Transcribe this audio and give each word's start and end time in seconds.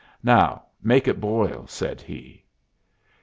"Now 0.23 0.63
make 0.81 1.07
it 1.07 1.19
boil," 1.19 1.67
said 1.67 2.01
he. 2.01 2.43